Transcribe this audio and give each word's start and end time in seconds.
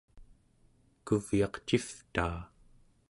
kuvyaq 1.05 1.53
civtaa 1.67 2.37